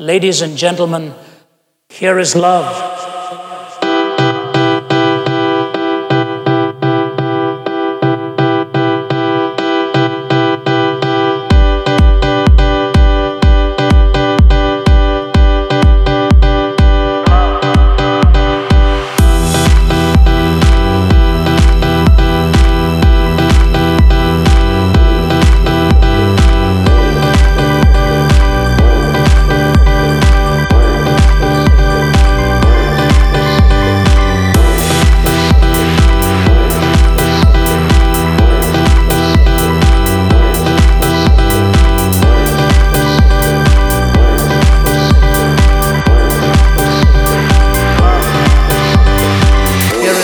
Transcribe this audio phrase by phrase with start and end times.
[0.00, 1.12] Ladies and gentlemen,
[1.90, 2.89] here is love.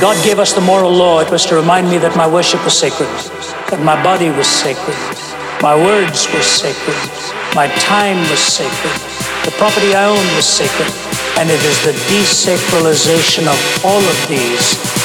[0.00, 2.78] God gave us the moral law, it was to remind me that my worship was
[2.78, 3.10] sacred,
[3.70, 4.96] that my body was sacred,
[5.60, 6.96] my words were sacred,
[7.54, 8.94] my time was sacred,
[9.44, 10.86] the property I owned was sacred,
[11.38, 15.01] and it is the desacralization of all of these